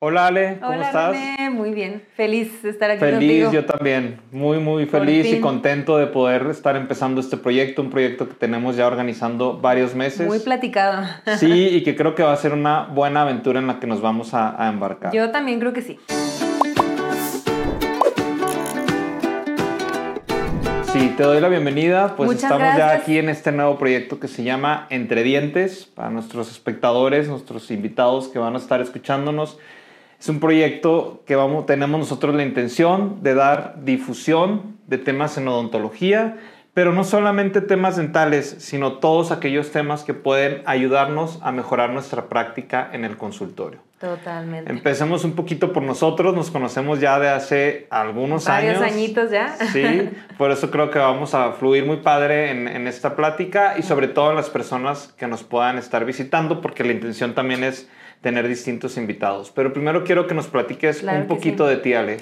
[0.00, 1.16] Hola Ale, ¿cómo Hola, estás?
[1.50, 2.04] Muy bien.
[2.14, 3.50] Feliz de estar aquí Feliz, contigo.
[3.50, 4.20] yo también.
[4.30, 8.76] Muy, muy feliz y contento de poder estar empezando este proyecto, un proyecto que tenemos
[8.76, 10.28] ya organizando varios meses.
[10.28, 11.04] Muy platicado.
[11.38, 14.00] Sí, y que creo que va a ser una buena aventura en la que nos
[14.00, 15.12] vamos a, a embarcar.
[15.12, 15.98] Yo también creo que sí.
[20.92, 22.14] Sí, te doy la bienvenida.
[22.14, 26.10] Pues Muchas estamos ya aquí en este nuevo proyecto que se llama Entre Dientes para
[26.10, 29.58] nuestros espectadores, nuestros invitados que van a estar escuchándonos.
[30.20, 35.46] Es un proyecto que vamos, tenemos nosotros la intención de dar difusión de temas en
[35.46, 36.36] odontología,
[36.74, 42.28] pero no solamente temas dentales, sino todos aquellos temas que pueden ayudarnos a mejorar nuestra
[42.28, 43.80] práctica en el consultorio.
[43.98, 44.70] Totalmente.
[44.70, 48.92] Empecemos un poquito por nosotros, nos conocemos ya de hace algunos Varios años.
[48.92, 49.56] añitos ya.
[49.72, 53.82] Sí, por eso creo que vamos a fluir muy padre en, en esta plática y
[53.82, 57.88] sobre todo en las personas que nos puedan estar visitando, porque la intención también es
[58.20, 59.50] tener distintos invitados.
[59.50, 61.74] Pero primero quiero que nos platiques Claro un poquito sí.
[61.74, 62.16] de ti, Ale.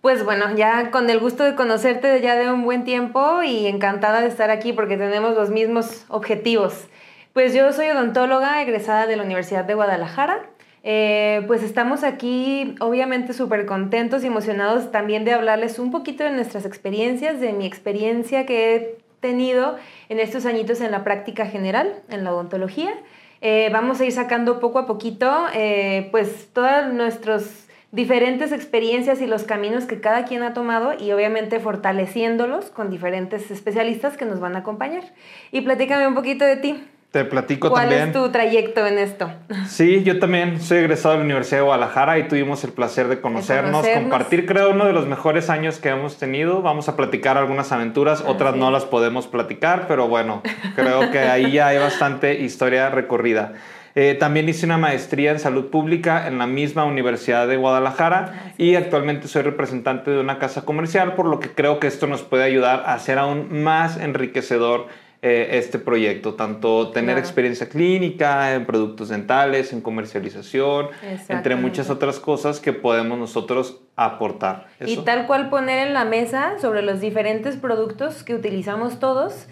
[0.00, 4.20] Pues bueno, ya con el gusto de conocerte ya de un buen tiempo y encantada
[4.20, 6.86] de estar aquí porque tenemos los mismos objetivos.
[7.32, 10.46] Pues yo soy odontóloga egresada de la Universidad de Guadalajara.
[10.84, 16.30] Eh, pues estamos aquí obviamente súper contentos y emocionados también de hablarles un poquito de
[16.30, 19.76] nuestras experiencias, de mi experiencia que he tenido
[20.08, 22.92] en estos añitos en la práctica general, en la odontología.
[23.40, 29.26] Eh, vamos a ir sacando poco a poquito eh, pues todas nuestros diferentes experiencias y
[29.26, 34.40] los caminos que cada quien ha tomado y obviamente fortaleciéndolos con diferentes especialistas que nos
[34.40, 35.04] van a acompañar.
[35.52, 36.84] Y platícame un poquito de ti.
[37.10, 38.08] Te platico ¿Cuál también.
[38.08, 39.30] es tu trayecto en esto?
[39.66, 43.22] Sí, yo también soy egresado de la Universidad de Guadalajara y tuvimos el placer de
[43.22, 44.02] conocernos, conocernos.
[44.02, 46.60] compartir creo uno de los mejores años que hemos tenido.
[46.60, 50.42] Vamos a platicar algunas aventuras, otras no las podemos platicar, pero bueno,
[50.76, 53.54] creo que ahí ya hay bastante historia recorrida.
[53.94, 58.74] Eh, también hice una maestría en salud pública en la misma Universidad de Guadalajara y
[58.74, 62.44] actualmente soy representante de una casa comercial, por lo que creo que esto nos puede
[62.44, 64.88] ayudar a hacer aún más enriquecedor
[65.20, 67.20] eh, este proyecto, tanto tener Claro.
[67.20, 70.88] experiencia clínica en productos dentales, en comercialización,
[71.28, 74.68] entre muchas otras cosas que podemos nosotros aportar.
[74.80, 79.48] Y tal cual poner en la mesa sobre los diferentes productos que utilizamos todos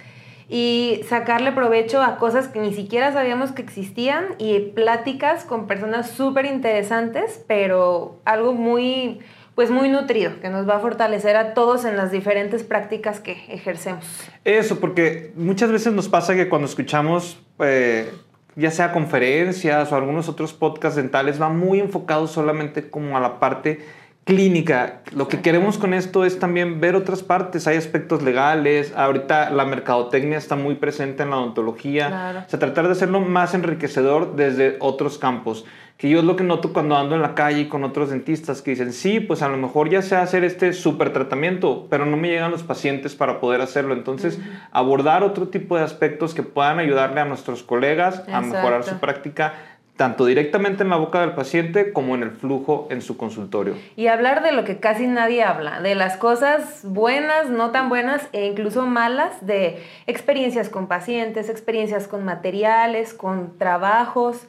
[0.49, 6.11] y sacarle provecho a cosas que ni siquiera sabíamos que existían y pláticas con personas
[6.11, 9.19] súper interesantes, pero algo muy,
[9.57, 13.33] pues muy nutrido, que nos va a fortalecer a todos en las diferentes prácticas que
[13.49, 14.05] ejercemos.
[14.45, 18.13] Eso, porque muchas veces nos pasa que cuando escuchamos, eh,
[18.55, 23.41] ya sea conferencias o algunos otros podcasts dentales, va muy enfocado solamente como a la
[23.41, 23.81] parte
[24.25, 25.01] clínica.
[25.13, 27.67] Lo que queremos con esto es también ver otras partes.
[27.67, 28.93] Hay aspectos legales.
[28.95, 32.09] Ahorita la mercadotecnia está muy presente en la odontología.
[32.09, 32.39] Claro.
[32.45, 35.65] O sea, tratar de hacerlo más enriquecedor desde otros campos.
[35.97, 38.61] Que yo es lo que noto cuando ando en la calle y con otros dentistas
[38.61, 42.19] que dicen, sí, pues a lo mejor ya sé hacer este super tratamiento, pero no
[42.19, 43.95] me llegan los pacientes para poder hacerlo.
[43.95, 44.39] Entonces,
[44.73, 49.55] abordar otro tipo de aspectos que puedan ayudarle a nuestros colegas a mejorar su práctica,
[49.97, 53.75] tanto directamente en la boca del paciente como en el flujo en su consultorio.
[53.97, 58.29] Y hablar de lo que casi nadie habla, de las cosas buenas, no tan buenas
[58.33, 64.47] e incluso malas, de experiencias con pacientes, experiencias con materiales, con trabajos.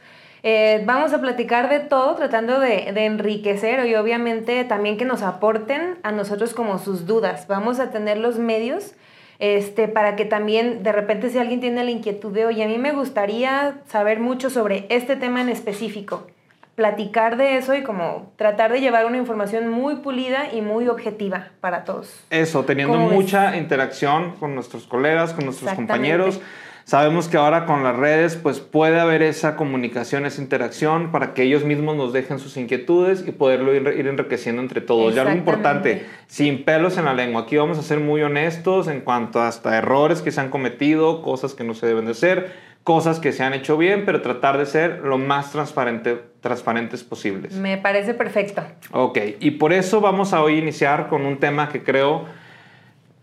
[0.49, 5.21] Eh, vamos a platicar de todo, tratando de, de enriquecer y obviamente también que nos
[5.21, 7.47] aporten a nosotros como sus dudas.
[7.49, 8.93] Vamos a tener los medios
[9.39, 12.77] este, para que también de repente si alguien tiene la inquietud de, oye, a mí
[12.77, 16.27] me gustaría saber mucho sobre este tema en específico,
[16.75, 21.49] platicar de eso y como tratar de llevar una información muy pulida y muy objetiva
[21.59, 22.23] para todos.
[22.29, 26.39] Eso, teniendo mucha interacción con nuestros colegas, con nuestros compañeros.
[26.87, 31.43] Sabemos que ahora con las redes pues puede haber esa comunicación, esa interacción para que
[31.43, 35.13] ellos mismos nos dejen sus inquietudes y poderlo ir, ir enriqueciendo entre todos.
[35.13, 37.41] Y algo importante, sin pelos en la lengua.
[37.41, 41.21] Aquí vamos a ser muy honestos en cuanto a hasta errores que se han cometido,
[41.23, 42.53] cosas que no se deben de hacer,
[42.85, 47.53] cosas que se han hecho bien, pero tratar de ser lo más transparente, transparentes posibles.
[47.55, 48.63] Me parece perfecto.
[48.93, 52.27] Ok, y por eso vamos a hoy iniciar con un tema que creo,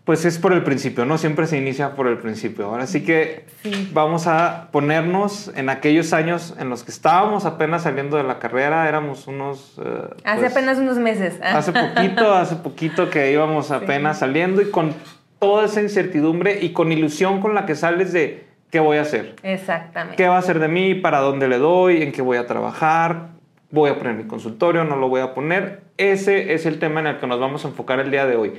[0.05, 1.17] pues es por el principio, ¿no?
[1.17, 2.65] Siempre se inicia por el principio.
[2.67, 3.89] Ahora sí que Sí.
[3.91, 8.87] vamos a ponernos en aquellos años en los que estábamos apenas saliendo de la carrera,
[8.87, 9.75] éramos unos...
[9.83, 11.39] eh, Hace pues, apenas unos meses.
[11.41, 14.93] Hace poquito, hace poquito que íbamos apenas saliendo y con
[15.39, 19.35] toda esa incertidumbre y con ilusión con la que sales de qué voy a hacer.
[19.41, 20.17] Exactamente.
[20.17, 20.93] ¿Qué va a ser de mí?
[20.95, 22.03] ¿Para dónde le doy?
[22.03, 23.29] ¿En qué voy a trabajar?
[23.71, 24.83] ¿Voy a poner mi consultorio?
[24.83, 25.81] ¿No lo voy a poner?
[25.97, 28.53] Ese es el tema en el que nos vamos a enfocar el día de hoy.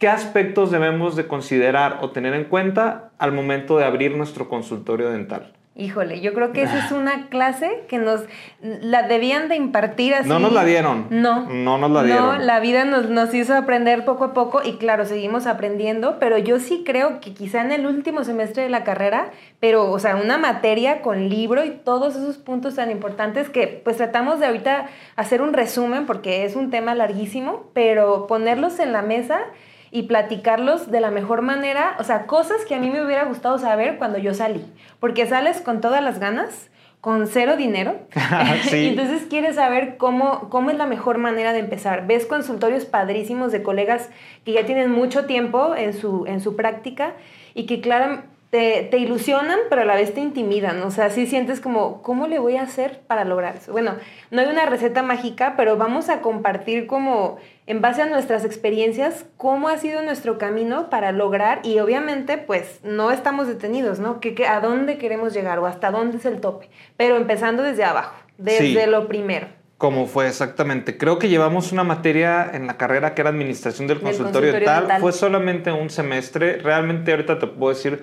[0.00, 5.10] ¿Qué aspectos debemos de considerar o tener en cuenta al momento de abrir nuestro consultorio
[5.10, 5.52] dental?
[5.76, 8.22] Híjole, yo creo que esa es una clase que nos
[8.62, 10.26] la debían de impartir así.
[10.26, 11.06] No nos la dieron.
[11.10, 11.46] No.
[11.50, 12.24] No nos la dieron.
[12.24, 16.38] No, la vida nos, nos hizo aprender poco a poco y claro, seguimos aprendiendo, pero
[16.38, 19.30] yo sí creo que quizá en el último semestre de la carrera,
[19.60, 23.98] pero o sea, una materia con libro y todos esos puntos tan importantes que pues
[23.98, 24.86] tratamos de ahorita
[25.16, 29.40] hacer un resumen porque es un tema larguísimo, pero ponerlos en la mesa
[29.90, 33.58] y platicarlos de la mejor manera, o sea, cosas que a mí me hubiera gustado
[33.58, 34.64] saber cuando yo salí,
[35.00, 36.70] porque sales con todas las ganas,
[37.00, 37.96] con cero dinero,
[38.72, 42.06] y entonces quieres saber cómo, cómo es la mejor manera de empezar.
[42.06, 44.10] Ves consultorios padrísimos de colegas
[44.44, 47.14] que ya tienen mucho tiempo en su, en su práctica
[47.54, 50.82] y que claro, te, te, ilusionan, pero a la vez te intimidan.
[50.82, 53.70] O sea, sí sientes como, ¿cómo le voy a hacer para lograr eso?
[53.70, 53.94] Bueno,
[54.32, 59.24] no hay una receta mágica, pero vamos a compartir como, en base a nuestras experiencias,
[59.36, 64.18] cómo ha sido nuestro camino para lograr y obviamente, pues, no estamos detenidos, ¿no?
[64.18, 66.68] ¿Qué, a dónde queremos llegar o hasta dónde es el tope?
[66.96, 69.46] Pero empezando desde abajo, desde lo primero.
[69.78, 70.98] Como fue exactamente.
[70.98, 75.00] Creo que llevamos una materia en la carrera que era administración del consultorio, tal.
[75.00, 76.58] Fue solamente un semestre.
[76.58, 78.02] Realmente ahorita te puedo decir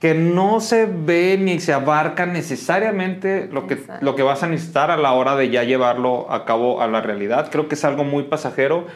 [0.00, 4.90] que no se ve ni se abarca necesariamente lo que, lo que vas a necesitar
[4.90, 7.50] a la hora de ya llevarlo a cabo a la realidad.
[7.52, 8.86] Creo que es algo muy pasajero.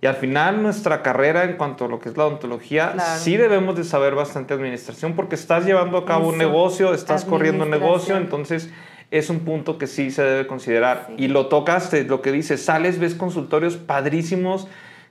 [0.00, 3.76] Y al final nuestra carrera en cuanto a lo que es la odontología, sí debemos
[3.76, 8.16] de saber bastante administración porque estás llevando a cabo un negocio, estás corriendo un negocio,
[8.16, 8.70] entonces
[9.12, 11.08] es un punto que sí se debe considerar.
[11.18, 14.66] Y lo tocaste, lo que dices, sales, ves consultorios padrísimos,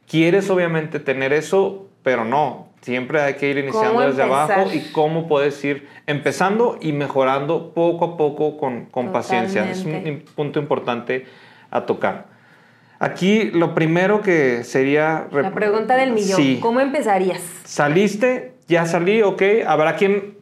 [0.10, 5.28] quieres obviamente tener eso, pero no, siempre hay que ir iniciando desde abajo y cómo
[5.28, 9.70] puedes ir empezando y mejorando poco a poco con, con paciencia.
[9.70, 11.26] Es un punto importante
[11.70, 12.28] a tocar.
[13.00, 15.28] Aquí lo primero que sería...
[15.32, 16.60] La pregunta del millón.
[16.60, 17.42] ¿Cómo empezarías?
[17.64, 19.42] Saliste, ya salí, ok.
[19.66, 20.38] Habrá quien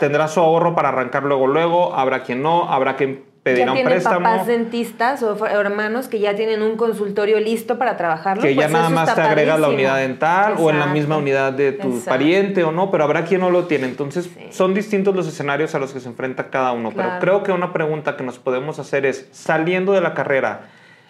[0.00, 1.94] tendrá su ahorro para arrancar luego, luego.
[1.94, 2.70] Habrá quien no.
[2.70, 3.24] Habrá quien
[3.56, 8.42] ya tienen papás dentistas o hermanos que ya tienen un consultorio listo para trabajarlo.
[8.42, 11.52] Que ya pues nada más te agregas la unidad dental o en la misma unidad
[11.52, 13.86] de tu pariente o no, pero habrá quien no lo tiene.
[13.86, 16.92] Entonces son distintos los escenarios a los que se enfrenta cada uno.
[16.94, 20.68] Pero creo que una pregunta que nos podemos hacer es, saliendo de la carrera,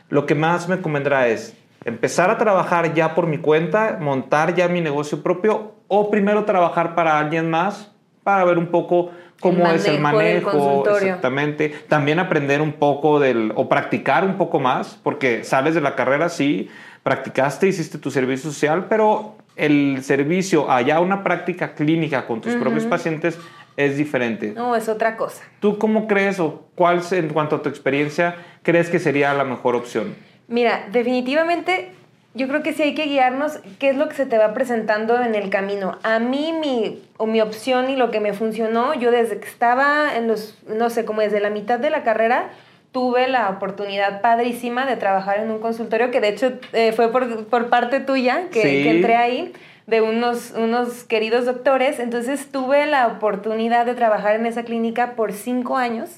[0.09, 4.69] lo que más me convendrá es empezar a trabajar ya por mi cuenta, montar ya
[4.69, 7.93] mi negocio propio o primero trabajar para alguien más
[8.29, 9.11] para ver un poco
[9.41, 11.71] cómo es el manejo, exactamente.
[11.89, 16.29] También aprender un poco del, o practicar un poco más, porque sales de la carrera,
[16.29, 16.69] sí,
[17.03, 22.85] practicaste, hiciste tu servicio social, pero el servicio allá, una práctica clínica con tus propios
[22.85, 23.39] pacientes
[23.79, 24.53] es diferente.
[24.55, 25.43] No, es otra cosa.
[25.59, 29.75] ¿Tú cómo crees o cuál, en cuanto a tu experiencia, crees que sería la mejor
[29.75, 30.15] opción?
[30.49, 31.93] Mira, definitivamente
[32.39, 35.21] yo creo que sí hay que guiarnos qué es lo que se te va presentando
[35.21, 35.99] en el camino.
[36.05, 40.17] A mí mi, o mi opción y lo que me funcionó, yo desde que estaba
[40.17, 42.51] en los, no sé, como desde la mitad de la carrera,
[42.93, 47.47] tuve la oportunidad padrísima de trabajar en un consultorio que de hecho eh, fue por,
[47.47, 49.53] por, parte tuya que, que entré ahí
[49.89, 51.99] de unos, unos queridos doctores.
[51.99, 56.11] Entonces tuve la oportunidad de trabajar en esa clínica por cinco años.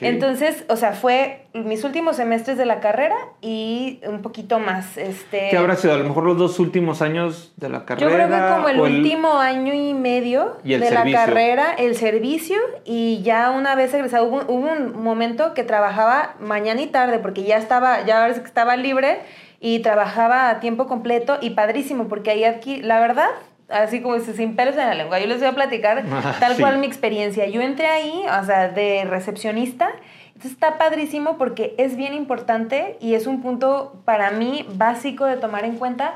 [0.00, 4.96] Entonces, o sea, fue mis últimos semestres de la carrera y un poquito más.
[4.96, 5.92] Este, ¿Qué habrá sido?
[5.92, 8.08] A lo mejor los dos últimos años de la carrera.
[8.08, 12.56] Yo creo que como el, último año y medio de la carrera, el servicio
[12.86, 17.42] y ya una vez egresado, hubo, hubo un momento que trabajaba mañana y tarde porque
[17.42, 19.18] ya estaba, ya estaba libre
[19.60, 23.28] y trabajaba a tiempo completo y padrísimo, porque ahí aquí, la verdad,
[23.68, 26.02] así como dice, sin pelos en la lengua, yo les voy a platicar
[26.40, 27.46] tal cual mi experiencia.
[27.46, 29.90] Yo entré ahí, o sea, de recepcionista,
[30.28, 35.36] entonces está padrísimo porque es bien importante y es un punto para mí básico de
[35.36, 36.14] tomar en cuenta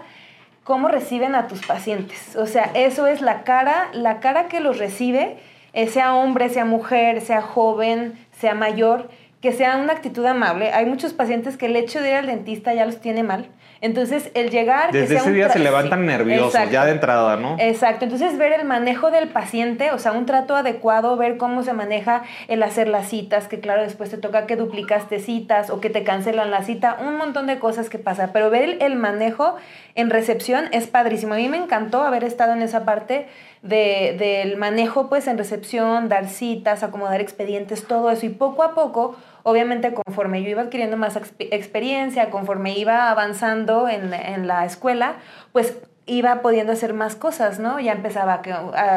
[0.65, 2.35] cómo reciben a tus pacientes.
[2.37, 5.37] O sea, eso es la cara, la cara que los recibe,
[5.75, 9.11] eh, sea hombre, sea mujer, sea joven, sea mayor
[9.45, 10.73] que sea una actitud amable.
[10.73, 13.51] Hay muchos pacientes que el hecho de ir al dentista ya los tiene mal.
[13.83, 14.91] Entonces, el llegar...
[14.91, 17.57] Desde ese día se levantan nerviosos, ya de entrada, ¿no?
[17.59, 18.07] Exacto.
[18.07, 22.23] Entonces, ver el manejo del paciente, o sea, un trato adecuado, ver cómo se maneja
[22.49, 26.05] el hacer las citas, que claro, después te toca que duplicaste citas o que te
[26.05, 28.31] cancelan la cita, un montón de cosas que pasa.
[28.33, 29.57] Pero ver el, manejo
[29.95, 31.35] en recepción es padrísimo.
[31.35, 33.27] A mí me encantó haber estado en esa parte
[33.61, 38.25] de, del manejo, pues, en recepción, dar citas, acomodar expedientes, todo eso.
[38.25, 44.13] Y poco a poco obviamente conforme yo iba adquiriendo más experiencia, conforme iba avanzando en,
[44.13, 45.17] en, la escuela,
[45.53, 47.79] pues iba pudiendo hacer más cosas, ¿no?
[47.79, 48.43] Ya empezaba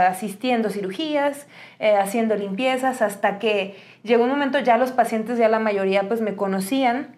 [0.07, 1.47] asistiendo cirugías,
[1.79, 6.21] eh, haciendo limpiezas, hasta que llegó un momento ya los pacientes, ya la mayoría pues
[6.21, 7.17] me conocían,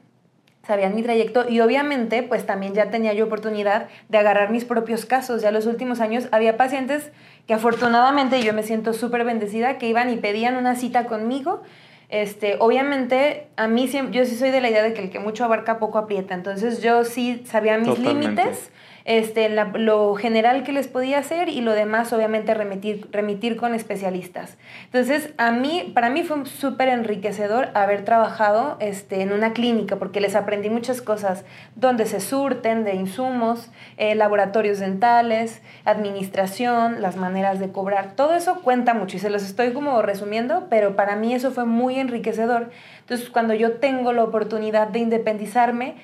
[0.66, 5.06] sabían mi trayecto y obviamente pues también ya tenía yo oportunidad de agarrar mis propios
[5.06, 5.42] casos.
[5.42, 7.12] Ya los últimos años había pacientes
[7.48, 11.64] que afortunadamente yo me siento súper bendecida que iban y pedían una cita conmigo.
[12.10, 15.46] Este, obviamente a mí yo sí soy de la idea de que el que mucho
[15.46, 18.72] abarca poco aprieta, entonces yo sí sabía mis límites
[19.10, 24.60] este, lo general que les podía hacer y lo demás obviamente remitir, remitir con especialistas.
[24.86, 30.22] Entonces, a mí, para mí fue súper enriquecedor haber trabajado este, en una clínica porque
[30.22, 31.44] les aprendí muchas cosas,
[31.76, 38.62] donde se surten de insumos, eh, laboratorios dentales, administración, las maneras de cobrar, todo eso
[38.62, 42.70] cuenta mucho y se los estoy como resumiendo, pero para mí eso fue muy enriquecedor.
[43.00, 45.96] Entonces, cuando yo tengo la oportunidad de independizarme,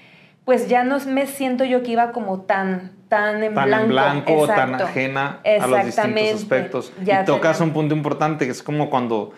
[0.46, 3.84] pues ya no me siento yo que iba como tan, tan en tan blanco.
[3.84, 6.94] en blanco, tan ajena a los distintos aspectos.
[7.02, 9.34] y tocas un punto importante, que es como cuando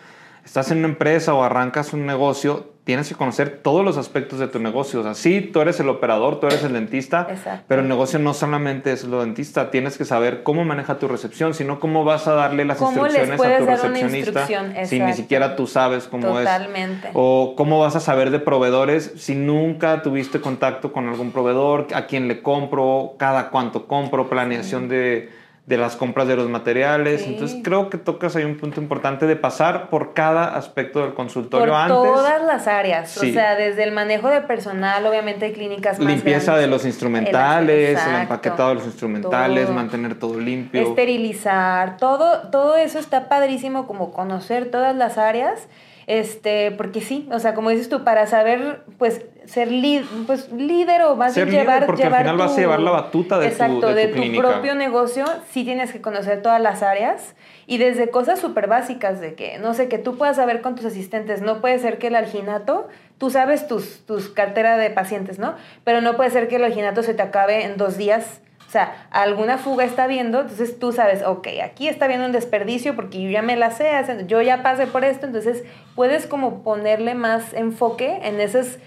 [0.48, 4.48] estás en una empresa o arrancas un negocio, tienes que conocer todos los aspectos de
[4.48, 5.00] tu negocio.
[5.00, 7.28] O sea, sí, tú eres el operador, tú eres el dentista,
[7.68, 9.70] pero el negocio no solamente es lo dentista.
[9.70, 13.58] Tienes que saber cómo maneja tu recepción, sino cómo vas a darle las instrucciones a
[13.58, 14.48] tu recepcionista
[14.86, 17.08] si ni siquiera tú sabes cómo Totalmente.
[17.08, 17.12] es.
[17.14, 22.06] O cómo vas a saber de proveedores si nunca tuviste contacto con algún proveedor, a
[22.06, 25.28] quién le compro, cada cuánto compro, planeación de
[25.68, 27.26] de las compras de los materiales.
[27.26, 31.66] Entonces creo que tocas ahí un punto importante de pasar por cada aspecto del consultorio
[31.66, 31.96] por antes.
[31.96, 36.56] Todas las áreas, o sea, desde el manejo de personal, obviamente hay clínicas más Limpieza
[36.56, 40.88] de los instrumentales, el, empaquetado de los instrumentales, mantener todo limpio.
[40.88, 45.68] Esterilizar, todo, todo eso está padrísimo como conocer todas las áreas
[46.08, 49.68] este, porque sí, o sea, como dices tú, para saber, pues, ser
[50.26, 53.48] pues, líder o más bien llevar, porque al final vas a llevar la batuta de
[53.48, 57.34] exacto, tu, de tu, propio negocio, sí tienes que conocer todas las áreas
[57.66, 60.84] y desde cosas súper básicas de que, no sé, que tú puedas saber con tus
[60.84, 65.54] asistentes, no puede ser que el alginato, tú sabes tus, tus cartera de pacientes, ¿no?
[65.84, 69.08] Pero no puede ser que el alginato se te acabe en dos días o sea,
[69.10, 73.30] alguna fuga está viendo, entonces tú sabes, ok, aquí está viendo un desperdicio porque yo
[73.30, 73.90] ya me la sé,
[74.26, 75.64] yo ya pasé por esto, entonces
[75.94, 78.78] puedes como ponerle más enfoque en esas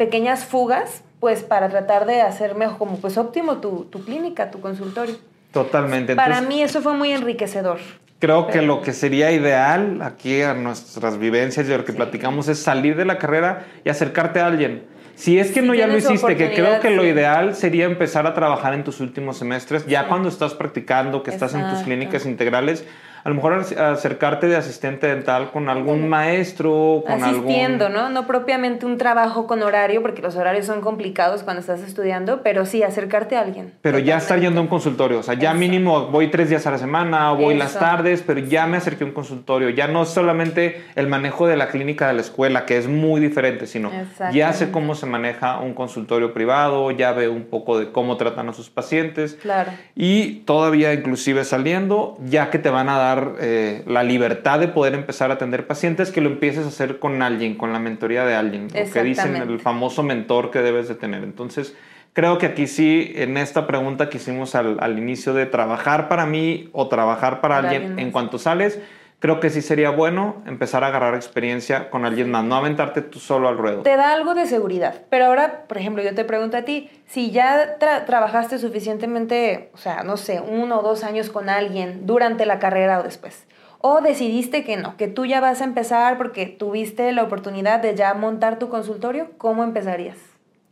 [0.00, 4.62] pequeñas fugas, pues para tratar de hacer mejor, como pues óptimo tu, tu clínica, tu
[4.62, 5.14] consultorio.
[5.52, 6.16] Totalmente.
[6.16, 7.80] para mí eso fue muy enriquecedor.
[8.18, 12.58] Creo que lo que sería ideal aquí a nuestras vivencias y lo que platicamos es
[12.62, 14.84] salir de la carrera y acercarte a alguien
[15.20, 18.32] si es que no ya lo hiciste, que creo que lo ideal sería empezar a
[18.32, 22.86] trabajar en tus últimos semestres, ya cuando estás practicando, que estás en tus clínicas integrales,
[23.22, 28.10] a lo mejor acercarte de asistente dental con algún maestro, con Asistiendo, ¿no?
[28.10, 32.66] No propiamente un trabajo con horario, porque los horarios son complicados cuando estás estudiando, pero
[32.66, 33.72] sí acercarte a alguien.
[33.82, 36.70] Pero ya estar yendo a un consultorio, o sea, ya mínimo voy tres días a
[36.70, 40.84] la semana, voy las tardes, pero ya me acerqué a un consultorio, ya no solamente
[40.94, 43.90] el manejo de la clínica de la escuela, que es muy diferente, sino
[44.32, 48.48] ya sé cómo se maneja un consultorio privado, ya veo un poco de cómo tratan
[48.48, 49.34] a sus pacientes.
[49.40, 49.72] Claro.
[49.94, 53.09] Y todavía inclusive saliendo, ya que te van a dar
[53.40, 57.22] eh, la libertad de poder empezar a atender pacientes, que lo empieces a hacer con
[57.22, 60.94] alguien, con la mentoría de alguien, lo que dicen el famoso mentor que debes de
[60.94, 61.22] tener.
[61.24, 61.74] Entonces,
[62.12, 66.26] creo que aquí sí, en esta pregunta que hicimos al, al inicio de trabajar para
[66.26, 68.80] mí o trabajar para, alguien en cuanto sales,
[69.20, 73.20] creo que sí sería bueno empezar a agarrar experiencia con alguien más, no aventarte tú
[73.20, 73.82] solo al ruedo.
[73.82, 75.02] Te da algo de seguridad.
[75.10, 80.02] Pero ahora, por ejemplo, yo te pregunto a ti, si ya trabajaste suficientemente, o sea,
[80.02, 83.46] no sé, uno o dos años con alguien durante la carrera o después,
[83.78, 87.94] o decidiste que no, que tú ya vas a empezar porque tuviste la oportunidad de
[87.94, 90.29] ya montar tu consultorio, ¿cómo empezarías?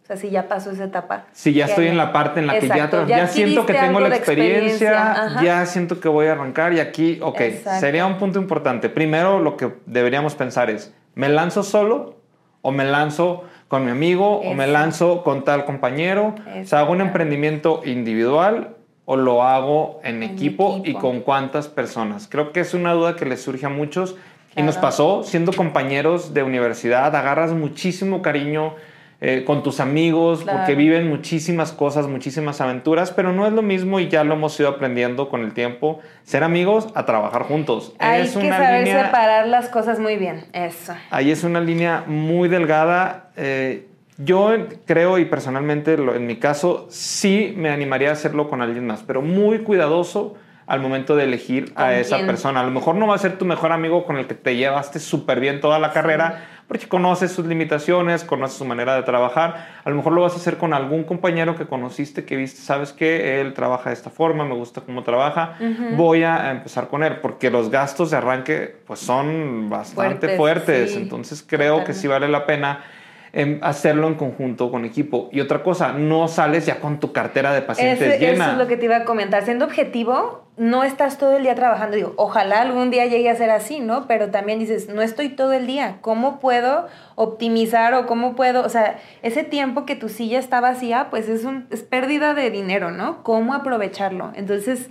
[0.08, 1.26] Sea, si ya pasó esa etapa.
[1.32, 4.16] Si ya estoy en la parte en la que ya, ya, siento que tengo la
[4.16, 7.40] experiencia, ya siento que voy a arrancar y aquí, ok,
[7.78, 8.88] sería un punto importante.
[8.88, 12.16] Primero lo que deberíamos pensar es, ¿me lanzo solo
[12.62, 16.34] o me lanzo con mi amigo o me lanzo con tal compañero?
[16.62, 22.28] O sea, ¿hago un emprendimiento individual o lo hago en, equipo, y con cuántas personas?
[22.28, 24.16] Creo que es una duda que les surge a muchos.
[24.56, 28.74] Y nos pasó siendo compañeros de universidad, agarras muchísimo cariño
[29.20, 33.98] eh, con tus amigos, porque viven muchísimas cosas, muchísimas aventuras, pero no es lo mismo
[33.98, 37.94] y ya lo hemos ido aprendiendo con el tiempo, ser amigos a trabajar juntos.
[37.98, 40.94] Hay que saber separar las cosas muy bien, eso.
[41.10, 43.30] Ahí es una línea muy delgada.
[43.36, 44.52] Eh, yo
[44.84, 49.20] creo y personalmente, en mi caso, sí me animaría a hacerlo con alguien más, pero
[49.20, 50.36] muy cuidadoso
[50.68, 52.60] al momento de elegir a esa persona.
[52.60, 54.98] A lo mejor no va a ser tu mejor amigo con el que te llevaste
[54.98, 59.68] súper bien toda la carrera, porque conoces sus limitaciones, conoces su manera de trabajar.
[59.82, 62.92] A lo mejor lo vas a hacer con algún compañero que conociste, que viste, sabes
[62.92, 65.56] que él trabaja de esta forma, me gusta cómo trabaja,
[65.96, 71.42] voy a empezar con él, porque los gastos de arranque pues son bastante fuertes, entonces
[71.46, 72.84] creo que sí vale la pena
[73.32, 75.28] em, hacerlo en conjunto con equipo.
[75.32, 78.44] Y otra cosa, no sales ya con tu cartera de pacientes llena.
[78.44, 79.44] Eso es lo que te iba a comentar.
[79.44, 81.96] Siendo objetivo, no estás todo el día trabajando.
[81.96, 84.06] Digo, ojalá algún día llegue a ser así, ¿no?
[84.06, 85.98] Pero también dices, no estoy todo el día.
[86.00, 88.64] ¿Cómo puedo optimizar o cómo puedo?
[88.64, 92.50] O sea, ese tiempo que tu silla está vacía, pues es, un, es pérdida de
[92.50, 93.22] dinero, ¿no?
[93.22, 94.32] ¿Cómo aprovecharlo?
[94.34, 94.90] Entonces,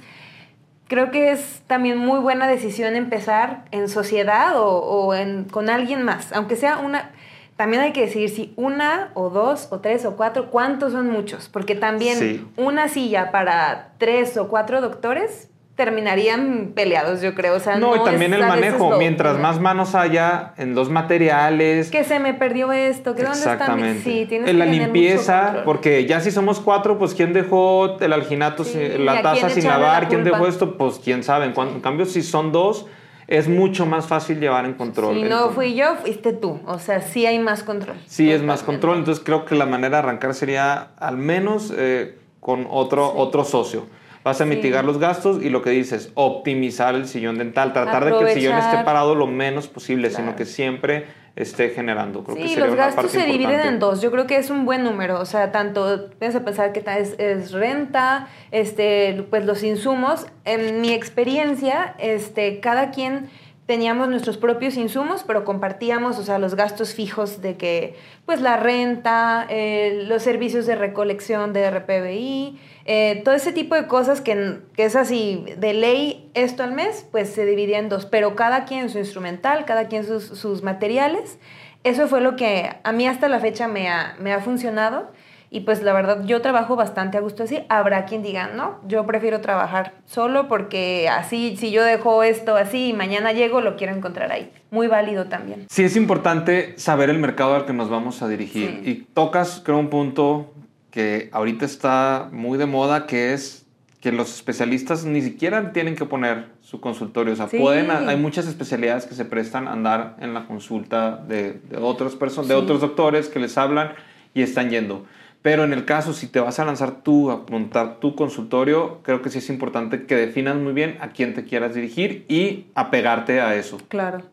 [0.88, 6.04] creo que es también muy buena decisión empezar en sociedad o, o en, con alguien
[6.04, 7.12] más, aunque sea una...
[7.58, 11.50] También hay que decidir si una o dos o tres o cuatro, ¿cuántos son muchos?
[11.50, 12.48] Porque también Sí.
[12.56, 17.56] una silla para tres o cuatro doctores terminarían peleados, yo creo.
[17.56, 18.92] O sea, no, y es también el manejo.
[18.92, 21.92] lo- Mientras más manos haya en los materiales.
[21.92, 23.54] Que se me perdió esto, que dónde está mi...
[23.54, 24.02] Exactamente.
[24.04, 28.12] Sí, tienes en la que limpieza, porque ya si somos cuatro, pues quién dejó el
[28.14, 31.46] alginato, Sí, ¿y la taza sin la lavar, quién dejó esto, pues quién sabe.
[31.46, 32.88] En, cuan- en cambio, si son dos,
[33.28, 35.16] es mucho más fácil llevar en control.
[35.16, 36.60] Si no fui yo, fuiste tú.
[36.66, 37.98] O sea, sí hay más control.
[38.06, 39.00] Sí, es más control.
[39.00, 43.86] Entonces creo que la manera de arrancar sería al menos eh, con otro, otro socio.
[44.24, 44.50] Vas a Sí.
[44.50, 48.34] mitigar los gastos y lo que dices, optimizar el sillón dental, tratar de que el
[48.34, 51.06] sillón esté parado lo menos posible, sino que siempre
[51.38, 52.24] esté generando.
[52.24, 53.68] Creo que Sí, sería los una gastos parte se dividen importante.
[53.74, 54.02] en dos.
[54.02, 55.20] Yo creo que es un buen número.
[55.20, 60.26] O sea, tanto piensa pensar que es, es renta, este, pues los insumos.
[60.46, 63.30] En mi experiencia, este, cada quien
[63.68, 67.96] teníamos nuestros propios insumos, pero compartíamos, o sea, los gastos fijos de que,
[68.26, 73.86] pues la renta, eh, los servicios de recolección de RPBI, eh, todo ese tipo de
[73.86, 78.06] cosas que, que es así, de ley esto al mes, pues se dividía en dos,
[78.06, 81.38] pero cada quien su instrumental, cada quien sus, sus materiales.
[81.84, 85.12] Eso fue lo que a mí hasta la fecha me ha, me ha funcionado.
[85.50, 87.60] Y pues la verdad, yo trabajo bastante a gusto así.
[87.70, 92.90] Habrá quien diga, no, yo prefiero trabajar solo porque así, si yo dejo esto así
[92.90, 94.52] y mañana llego, lo quiero encontrar ahí.
[94.72, 95.66] Muy válido también.
[95.70, 98.82] Sí, es importante saber el mercado al que nos vamos a dirigir.
[98.84, 98.90] Sí.
[98.90, 100.54] Y tocas, creo, un punto
[100.92, 103.66] que ahorita está muy de moda, que es
[104.02, 107.34] que los especialistas ni siquiera tienen que poner su consultorio.
[107.34, 107.58] O sea, Sí.
[107.58, 112.16] pueden, hay muchas especialidades que se prestan a andar en la consulta de, de otras
[112.16, 112.62] personas, de Sí.
[112.62, 113.94] otros doctores que les hablan
[114.34, 115.06] y están yendo.
[115.42, 119.22] Pero en el caso, si te vas a lanzar tú a montar tu consultorio, creo
[119.22, 123.40] que sí es importante que definas muy bien a quién te quieras dirigir y apegarte
[123.40, 123.78] a eso.
[123.88, 124.24] Claro.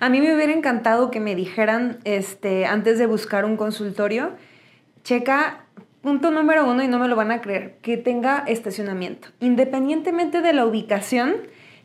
[0.00, 4.30] A mí me hubiera encantado que me dijeran, este, antes de buscar un consultorio,
[5.04, 5.60] checa,
[6.00, 9.28] punto número uno, y no me lo van a creer, que tenga estacionamiento.
[9.40, 11.34] Independientemente de la ubicación,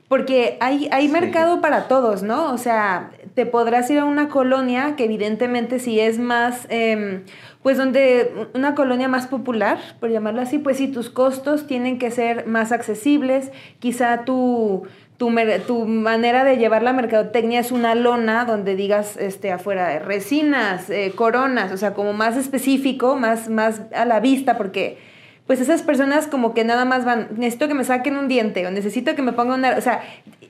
[0.07, 1.13] porque hay, hay Sí.
[1.13, 2.51] mercado para todos, ¿no?
[2.51, 7.23] O sea, te podrás ir a una colonia que evidentemente si es más, em,
[7.63, 12.09] pues donde una colonia más popular, por llamarlo así, pues sí, tus costos tienen que
[12.09, 14.83] ser más accesibles, quizá tu,
[15.17, 15.35] tu,
[15.67, 20.89] tu manera de llevar la mercadotecnia es una lona donde digas este, afuera de resinas,
[20.89, 24.97] eh, coronas, o sea, como más específico, más, más a la vista, porque
[25.45, 28.71] pues esas personas como que nada más van, necesito que me saquen un diente o
[28.71, 30.01] necesito que me pongan una, o sea,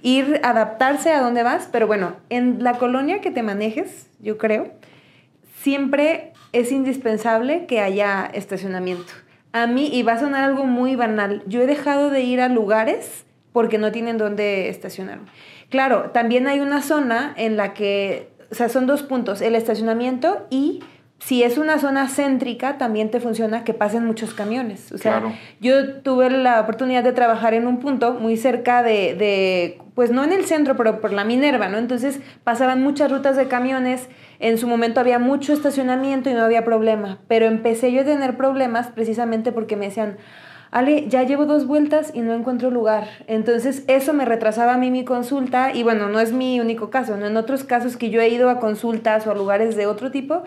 [0.04, 4.74] ir adaptarse a dónde vas, pero bueno, en la colonia que te manejes, yo creo,
[5.62, 9.14] siempre es indispensable que haya estacionamiento.
[9.52, 12.50] A mí, y va a sonar algo muy banal, yo he dejado de ir a
[12.50, 15.28] lugares porque no tienen dónde estacionarme.
[15.70, 20.46] Claro, también hay una zona en la que, o sea, son dos puntos, el estacionamiento
[20.50, 20.82] y
[21.20, 24.92] si es una zona céntrica, también te funciona que pasen muchos camiones.
[24.92, 25.36] O sea, Claro.
[25.60, 30.24] yo tuve la oportunidad de trabajar en un punto muy cerca de, de, pues no
[30.24, 31.78] en el centro, pero por la Minerva, ¿no?
[31.78, 34.08] Entonces pasaban muchas rutas de camiones,
[34.40, 38.38] en su momento había mucho estacionamiento y no había problema, pero empecé yo a tener
[38.38, 40.16] problemas precisamente porque me decían,
[40.72, 43.10] Ale, ya llevo dos vueltas y no encuentro lugar.
[43.28, 47.18] Entonces eso me retrasaba a mí mi consulta y bueno, no es mi único caso,
[47.18, 47.26] ¿no?
[47.26, 50.44] En otros casos que yo he ido a consultas o a lugares de otro tipo,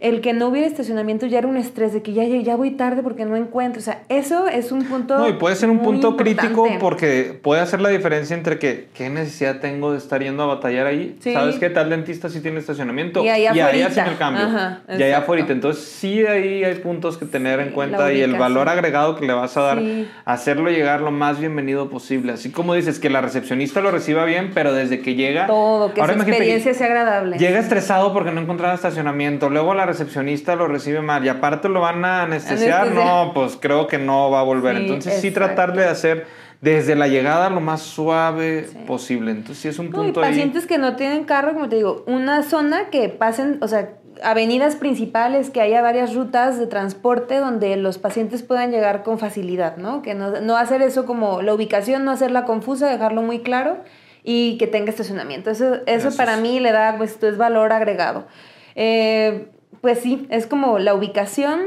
[0.00, 3.02] el que no hubiera estacionamiento ya era un estrés de que ya, ya voy tarde
[3.02, 3.80] porque no encuentro.
[3.80, 5.18] O sea, eso es un punto.
[5.18, 9.10] No, y puede ser un punto crítico porque puede hacer la diferencia entre que qué
[9.10, 11.16] necesidad tengo de estar yendo a batallar ahí.
[11.20, 11.34] Sí.
[11.34, 11.68] ¿Sabes qué?
[11.68, 13.22] Tal dentista sí tiene estacionamiento.
[13.24, 14.44] Y ahí ahí hacen el cambio.
[14.44, 15.22] Ajá, y allá exacto.
[15.22, 15.46] afuera.
[15.48, 19.32] Entonces sí ahí hay puntos que tener en cuenta y el valor agregado que le
[19.34, 20.08] vas a dar, Sí.
[20.24, 22.32] hacerlo llegar lo más bienvenido posible.
[22.32, 25.46] Así como dices, que la recepcionista lo reciba bien, pero desde que llega...
[25.46, 27.38] Todo, que Ahora su experiencia sea agradable.
[27.38, 29.50] Llega estresado porque no encontraba estacionamiento.
[29.50, 32.82] Luego la recepcionista lo recibe mal y aparte lo van a anestesiar.
[32.88, 33.04] Anestesia.
[33.04, 34.76] No, pues creo que no va a volver.
[34.76, 35.54] Sí, Entonces sí exacto.
[35.54, 36.26] tratar de hacer
[36.60, 38.78] desde la llegada lo más suave Sí.
[38.86, 39.30] posible.
[39.30, 40.30] Entonces sí es un No, y punto ahí.
[40.30, 43.90] pacientes que no tienen carro, como te digo, una zona que pasen, o sea,
[44.22, 49.78] avenidas principales, que haya varias rutas de transporte donde los pacientes puedan llegar con facilidad,
[49.78, 50.02] ¿no?
[50.02, 53.78] Que no, no hacer eso como la ubicación, no hacerla confusa, dejarlo muy claro
[54.22, 55.48] y que tenga estacionamiento.
[55.50, 56.16] Eso, eso Gracias.
[56.16, 58.26] para mí le da, pues, esto es valor agregado.
[58.74, 59.48] Eh,
[59.80, 61.60] pues sí, es como la ubicación,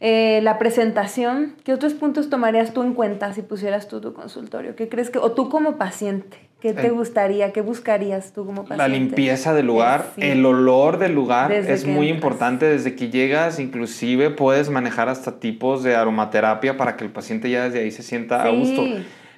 [0.00, 1.54] eh, la presentación.
[1.64, 4.76] ¿Qué otros puntos tomarías tú en cuenta si pusieras tú tu consultorio?
[4.76, 6.38] ¿Qué crees que, o tú como paciente?
[6.60, 7.52] ¿Qué te gustaría?
[7.52, 8.82] ¿Qué buscarías tú como paciente?
[8.82, 14.30] La limpieza del lugar, el olor del lugar es muy importante desde que llegas, inclusive
[14.30, 18.42] puedes manejar hasta tipos de aromaterapia para que el paciente ya desde ahí se sienta
[18.42, 18.84] a gusto.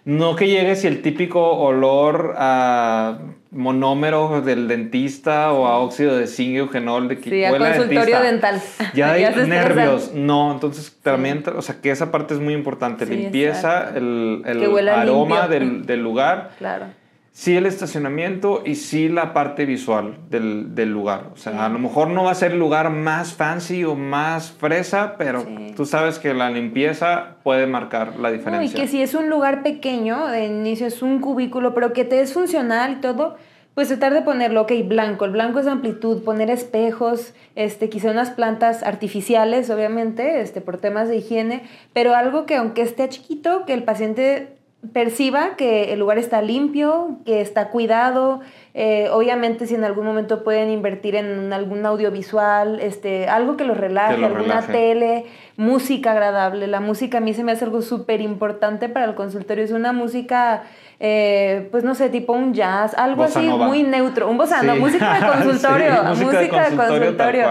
[0.05, 3.19] No que llegues y el típico olor a
[3.51, 8.21] monómero del dentista o a óxido de zinc y eugenol de que sí, a consultorio
[8.21, 8.61] dental.
[8.95, 10.13] Ya hay nervios.
[10.15, 13.07] No, entonces también, o sea, que esa parte es muy importante.
[13.07, 16.51] Limpieza, el, el aroma del, del, lugar.
[16.59, 16.98] Claro
[17.39, 21.31] sí el estacionamiento y sí la parte visual del, del lugar.
[21.35, 24.51] O sea, a lo mejor no va a ser el lugar más fancy o más
[24.51, 25.47] fresa, pero
[25.77, 28.77] tú sabes que la limpieza puede marcar la diferencia.
[28.77, 32.21] y que si es un lugar pequeño, de inicio es un cubículo, pero que te
[32.21, 33.37] es funcional y todo,
[33.75, 35.25] pues tratar de ponerlo, ok, blanco.
[35.25, 41.09] El blanco es amplitud, poner espejos, este, quizá unas plantas artificiales, obviamente, este, por temas
[41.09, 44.58] de higiene, pero algo que aunque esté chiquito, que el paciente
[44.93, 48.41] perciba que el lugar está limpio, que está cuidado.
[48.75, 53.77] Eh, obviamente si en algún momento pueden invertir en algún audiovisual, este, algo que los
[53.77, 56.69] relaje, alguna tele, música agradable.
[56.69, 59.65] La música a mí se me hace algo súper importante para el consultorio.
[59.65, 60.63] Es una música,
[61.01, 64.29] eh, pues no sé, tipo un jazz, algo así muy neutro.
[64.29, 66.05] Un bossa música de consultorio.
[66.05, 67.49] música, de consultorio.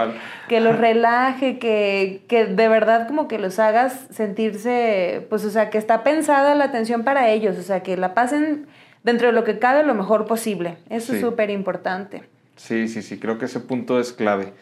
[0.48, 5.70] Que los relaje, que, que de verdad como que los hagas sentirse, pues o sea,
[5.70, 8.66] que está pensada la atención para ellos, o sea, que la pasen
[9.04, 10.78] dentro de lo que cabe lo mejor posible.
[10.90, 12.24] Eso es súper importante.
[12.56, 14.52] Sí, sí, sí, creo que ese punto es clave.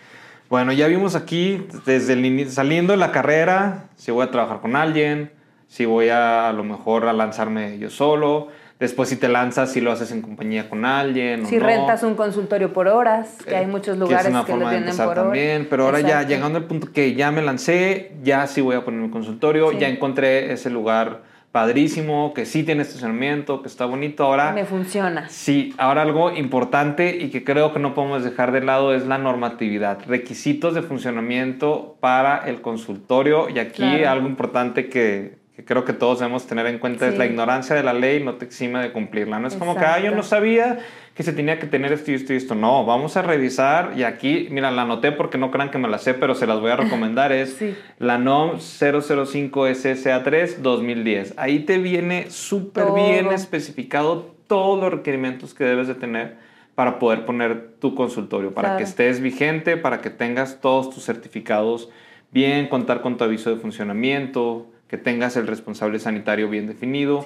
[0.49, 4.77] Bueno, ya vimos aquí desde el saliendo de la carrera, si voy a trabajar con
[4.77, 5.33] alguien,
[5.67, 9.81] si voy a a lo mejor a lanzarme yo solo, después si te lanzas, si
[9.81, 11.47] lo haces en compañía con alguien.
[11.47, 15.15] Si rentas un consultorio por horas, que hay eh, muchos lugares que, lo tienen por
[15.15, 18.85] también, Pero ahora ya llegando al punto que ya me lancé, ya sí voy a
[18.85, 21.23] poner un consultorio, ya encontré ese lugar
[21.57, 24.53] padrísimo, que sí tiene estacionamiento, que está bonito ahora.
[24.53, 25.27] Me funciona.
[25.31, 29.17] Sí, ahora algo importante y que creo que no podemos dejar de lado es la
[29.17, 36.19] normatividad, requisitos de funcionamiento para el consultorio y aquí algo importante que, creo que todos
[36.19, 39.39] debemos tener en cuenta es la ignorancia de la ley no te exime de cumplirla.
[39.39, 40.79] No es como que, ah, yo no sabía
[41.15, 42.55] que se tenía que tener esto y esto y esto.
[42.55, 45.99] No, vamos a revisar y aquí, mira, la anoté porque no crean que me la
[45.99, 47.33] sé, pero se las voy a recomendar.
[47.33, 47.59] Es
[47.99, 51.35] la NOM 005 SSA3 2010.
[51.39, 56.37] Ahí te viene súper bien especificado todos los requerimientos que debes de tener
[56.75, 61.89] para poder poner tu consultorio, para que estés vigente, para que tengas todos tus certificados
[62.31, 67.25] bien, contar con tu aviso de funcionamiento, que tengas el responsable sanitario bien definido.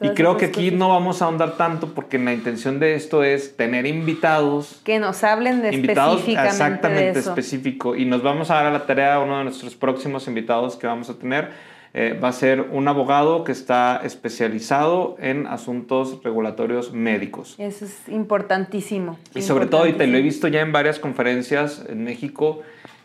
[0.00, 3.56] y creo que aquí no vamos a ahondar tanto porque la intención de esto es
[3.56, 4.80] tener invitados.
[4.84, 7.94] Que nos hablen de invitados específicamente exactamente específico.
[7.94, 11.10] Y nos vamos a dar a la tarea uno de nuestros próximos invitados que vamos
[11.10, 11.74] a tener.
[11.96, 17.54] Eh, va a ser un abogado que está especializado en asuntos regulatorios médicos.
[17.58, 19.16] Eso es importantísimo.
[19.32, 22.62] Y sobre todo, y te lo he visto ya en varias conferencias en México,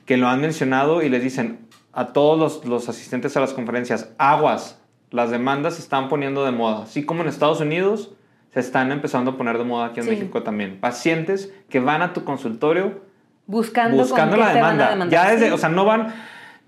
[0.07, 4.79] que lo han mencionado y les dicen, a todos los, asistentes a las conferencias, aguas,
[5.11, 8.11] las demandas se están poniendo de moda, así como en Estados Unidos
[8.53, 10.79] se están empezando a poner de moda aquí en México también.
[10.79, 13.01] Pacientes que van a tu consultorio
[13.45, 15.07] buscando, buscando la demanda.
[15.07, 16.13] Ya desde, o sea, no van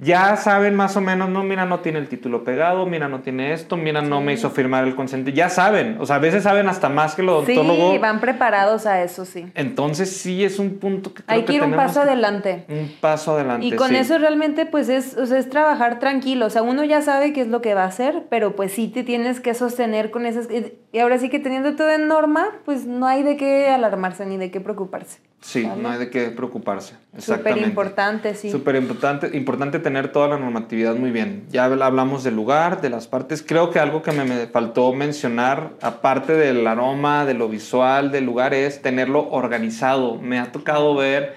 [0.01, 3.53] ya saben más o menos, no, mira, no tiene el título pegado, mira, no tiene
[3.53, 5.37] esto, mira, no me hizo firmar el consentimiento.
[5.37, 7.93] Ya saben, o sea, a veces saben hasta más que los odontólogos.
[7.93, 9.45] Sí, van preparados a eso, sí.
[9.53, 12.65] Entonces sí es un punto que creo Hay que, ir un paso adelante.
[12.67, 13.63] Un paso adelante.
[13.63, 16.47] Y con eso realmente pues es, o sea, es trabajar tranquilo.
[16.47, 18.87] O sea, uno ya sabe qué es lo que va a hacer, pero pues sí
[18.87, 20.47] te tienes que sostener con esas...
[20.93, 24.37] Y ahora sí que teniendo todo en norma, pues no hay de qué alarmarse ni
[24.37, 25.19] de qué preocuparse.
[25.41, 26.95] Sí, no hay de qué preocuparse.
[27.17, 28.51] Súper importante, sí.
[28.51, 31.45] Súper importante, importante tener toda la normatividad muy bien.
[31.49, 33.43] Ya hablamos del lugar, de las partes.
[33.45, 38.53] Creo que algo que me, faltó mencionar, aparte del aroma, de lo visual del lugar,
[38.53, 40.21] es tenerlo organizado.
[40.21, 41.35] Me ha tocado ver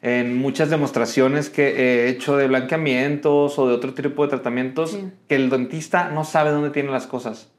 [0.00, 4.96] en muchas demostraciones que he hecho de blanqueamientos o de otro tipo de tratamientos
[5.28, 7.50] que el dentista no sabe dónde tiene las cosas.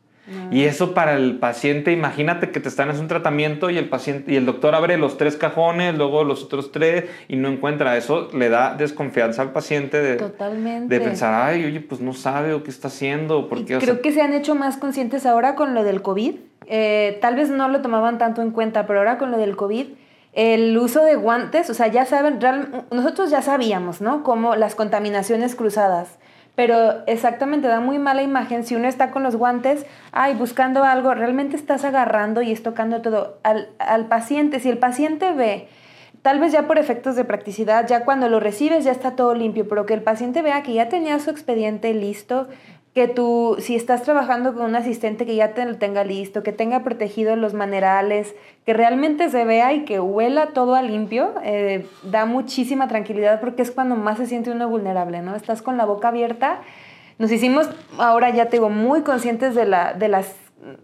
[0.52, 4.32] Y eso para el paciente, imagínate que te están en un tratamiento y el paciente
[4.32, 7.98] y el doctor abre los tres cajones, luego los otros tres y no encuentra.
[7.98, 10.94] Eso le da desconfianza al paciente de, Totalmente.
[10.94, 13.48] de pensar, ay, oye, pues no sabe o qué está haciendo.
[13.48, 16.36] Porque, creo que se han hecho más conscientes ahora con lo del COVID.
[16.68, 19.88] Eh, tal vez no lo tomaban tanto en cuenta, pero ahora con lo del COVID,
[20.34, 22.40] el uso de guantes, o sea, ya saben,
[22.92, 24.24] nosotros ya sabíamos, ¿no?
[24.24, 26.20] Como las contaminaciones cruzadas
[26.62, 31.16] pero exactamente da muy mala imagen si uno está con los guantes, ay, buscando algo,
[31.16, 34.60] realmente estás agarrando y es tocando todo al, al paciente.
[34.60, 35.68] Si el paciente ve
[36.22, 39.68] tal vez ya por efectos de practicidad, ya cuando lo recibes ya está todo limpio,
[39.68, 42.48] pero que el paciente vea que ya tenía su expediente listo,
[42.94, 46.52] que tú, si estás trabajando con un asistente, que ya te lo tenga listo, que
[46.52, 51.88] tenga protegido los manerales, que realmente se vea y que huela todo a limpio, eh,
[52.04, 55.36] da muchísima tranquilidad porque es cuando más se siente uno vulnerable, ¿no?
[55.36, 56.60] Estás con la boca abierta.
[57.18, 60.36] Nos hicimos, ahora ya te muy conscientes de, la, de las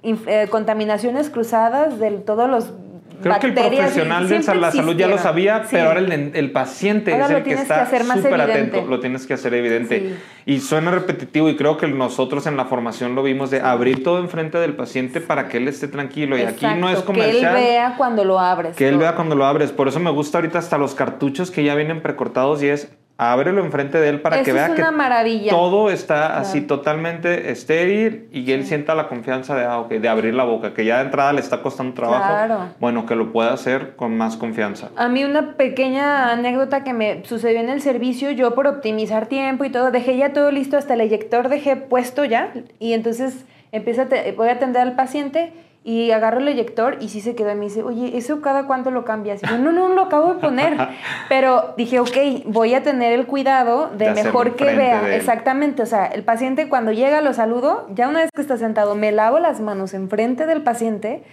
[0.03, 2.73] eh, contaminaciones cruzadas, de todos los
[3.21, 7.29] Creo que el profesional de la salud ya lo sabía, pero ahora el, paciente es
[7.29, 10.15] el que está súper atento, lo tienes que hacer evidente.
[10.45, 14.19] Y suena repetitivo y creo que nosotros en la formación lo vimos de abrir todo
[14.19, 16.37] enfrente del paciente para que él esté tranquilo.
[16.37, 17.55] Y aquí no es comercial.
[17.55, 18.75] Que él vea cuando lo abres.
[18.75, 19.71] Que él vea cuando lo abres.
[19.71, 23.63] Por eso me gusta ahorita hasta los cartuchos que ya vienen precortados y es ábrelo
[23.63, 28.93] enfrente de él para que vea que todo está así totalmente estéril y él sienta
[28.93, 31.93] la confianza de, ah, de abrir la boca, que ya de entrada le está costando
[31.93, 32.67] trabajo.
[32.79, 34.89] Bueno, que lo pueda hacer con más confianza.
[34.95, 39.65] A mí una pequeña anécdota que me sucedió en el servicio, yo por optimizar tiempo
[39.65, 44.03] y todo, dejé ya todo listo, hasta el eyector dejé puesto ya y entonces empiezo
[44.03, 45.51] a voy a atender al paciente
[45.87, 48.91] y agarro el eyector y sí se quedó y me dice, oye, ¿eso cada cuánto
[48.91, 49.41] lo cambias?
[49.41, 50.75] Y yo, no, no, lo acabo de poner.
[51.29, 55.15] Pero dije, ok, voy a tener el cuidado de, mejor que vea.
[55.15, 58.95] Exactamente, o sea, el paciente cuando llega lo saludo, ya una vez que está sentado,
[58.95, 61.23] me lavo las manos enfrente del paciente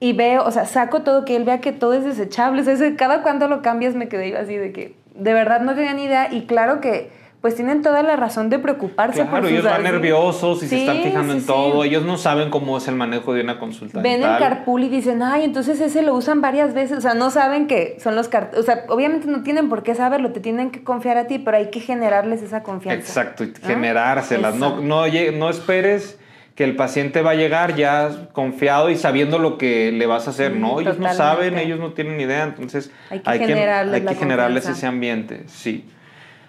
[0.00, 2.60] y veo, o sea, saco todo, que él vea que todo es desechable.
[2.60, 5.94] O sea, cada cuánto lo cambias me quedé así de que de verdad no tenía
[5.94, 7.10] ni idea y claro que
[7.44, 11.02] pues tienen toda la razón de preocuparse claro, por ellos van nerviosos y se están
[11.02, 11.84] fijando en todo.
[11.84, 14.00] Ellos no saben cómo es el manejo de una consulta.
[14.00, 16.96] Ven el carpool y dicen, ay, entonces ese lo usan varias veces.
[16.96, 18.60] O sea, no saben que son los carpool.
[18.60, 21.58] O sea, obviamente no tienen por qué saberlo, te tienen que confiar a ti, pero
[21.58, 22.98] hay que generarles esa confianza.
[22.98, 24.54] Exacto, y generárselas.
[24.54, 26.18] No, no, no esperes
[26.54, 30.30] que el paciente va a llegar ya confiado y sabiendo lo que le vas a
[30.30, 30.56] hacer.
[30.56, 34.66] no, ellos no saben, ellos no tienen idea, entonces hay que generarles, hay que generarles
[34.66, 35.42] ese ambiente.
[35.46, 35.84] Sí.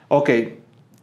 [0.07, 0.29] Ok,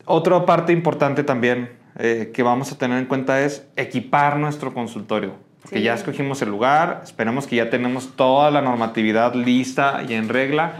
[0.05, 5.35] otra parte importante también eh, que vamos a tener en cuenta es equipar nuestro consultorio.
[5.63, 10.29] Porque ya escogimos el lugar, esperemos que ya tenemos toda la normatividad lista y en
[10.29, 10.73] regla.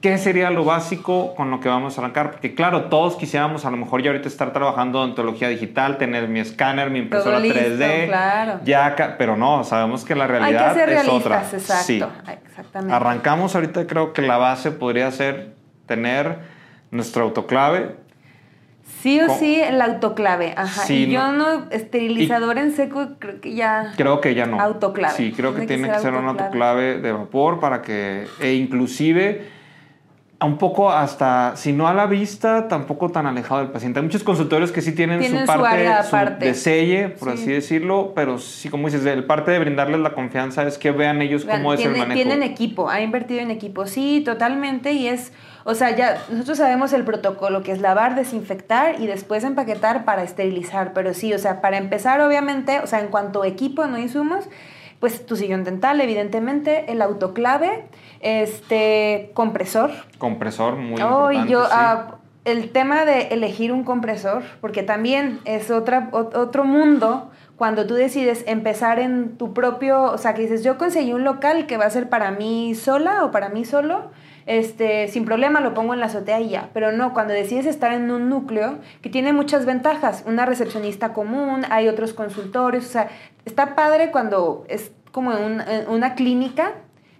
[0.00, 2.30] ¿Qué sería lo básico con lo que vamos a arrancar?
[2.30, 6.28] Porque claro, todos quisiéramos a lo mejor ya ahorita estar trabajando en ontología digital, tener
[6.28, 8.60] mi escáner, mi impresora 3D, claro.
[8.64, 11.40] ya, pero no, sabemos que la realidad es otra.
[11.40, 12.00] Exacto, sí.
[12.46, 12.94] exactamente.
[12.94, 15.54] Arrancamos ahorita, creo que la base podría ser
[15.86, 16.38] tener
[16.92, 17.96] nuestro autoclave,
[19.00, 20.92] Sí o sí el autoclave, ajá.
[20.92, 23.92] y yo no, esterilizador en seco, creo que ya.
[23.96, 24.60] Creo que ya no.
[24.60, 25.14] Autoclave.
[25.14, 28.26] Sí, creo que tiene que ser, un autoclave de vapor para que.
[28.40, 29.57] E inclusive
[30.40, 33.98] un poco hasta, si no a la vista, tampoco tan alejado del paciente.
[33.98, 35.88] Hay muchos consultorios que sí tienen, su parte
[36.38, 40.62] de selle, por así decirlo, pero sí, como dices, el parte de brindarles la confianza
[40.62, 42.12] es que vean ellos cómo es el manejo.
[42.12, 45.32] Tienen equipo, ha invertido en equipo, sí, totalmente, y es,
[45.64, 50.22] o sea, ya nosotros sabemos el protocolo, que es lavar, desinfectar y después empaquetar para
[50.22, 53.98] esterilizar, pero sí, o sea, para empezar, obviamente, o sea, en cuanto a equipo, no
[53.98, 54.48] insumos,
[55.00, 57.84] pues tu sillón dental, evidentemente, el autoclave,
[58.20, 59.90] este compresor.
[60.18, 61.52] Compresor, muy oh, importante.
[61.52, 67.86] Yo, ah, el tema de elegir un compresor, porque también es otra, otro mundo cuando
[67.86, 71.76] tú decides empezar en tu propio, o sea, que dices, yo conseguí un local que
[71.76, 74.10] va a ser para mí sola o para mí solo,
[74.48, 76.70] este, sin problema lo pongo en la azotea y ya.
[76.72, 81.66] Pero no, cuando decides estar en un núcleo que tiene muchas ventajas, una recepcionista común,
[81.70, 83.08] hay otros consultorios, o sea,
[83.44, 86.72] está padre cuando es como en, una clínica